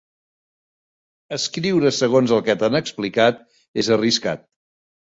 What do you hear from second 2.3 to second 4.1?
el que t'han explicat és